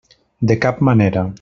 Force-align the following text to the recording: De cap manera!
De 0.51 0.57
cap 0.63 0.81
manera! 0.89 1.27